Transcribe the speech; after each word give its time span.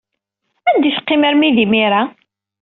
Anda 0.69 0.85
ay 0.87 0.93
teqqimeḍ 0.95 1.27
armi 1.29 1.49
d 1.55 1.57
imir-a? 1.63 2.01